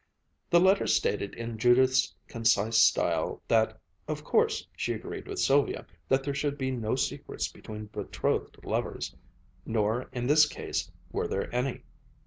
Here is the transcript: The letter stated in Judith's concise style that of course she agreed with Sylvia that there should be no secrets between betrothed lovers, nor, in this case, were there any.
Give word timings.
The 0.49 0.59
letter 0.59 0.87
stated 0.87 1.35
in 1.35 1.59
Judith's 1.59 2.15
concise 2.27 2.79
style 2.79 3.43
that 3.47 3.79
of 4.07 4.23
course 4.23 4.65
she 4.75 4.93
agreed 4.93 5.27
with 5.27 5.37
Sylvia 5.37 5.85
that 6.09 6.23
there 6.23 6.33
should 6.33 6.57
be 6.57 6.71
no 6.71 6.95
secrets 6.95 7.47
between 7.47 7.85
betrothed 7.85 8.65
lovers, 8.65 9.15
nor, 9.63 10.09
in 10.11 10.25
this 10.25 10.47
case, 10.47 10.91
were 11.11 11.27
there 11.27 11.53
any. 11.53 11.83